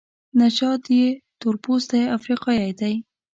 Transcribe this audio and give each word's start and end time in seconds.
نژاد 0.39 0.83
یې 0.97 1.07
تورپوستی 1.39 2.03
افریقایی 2.17 2.71
دی. 2.79 2.93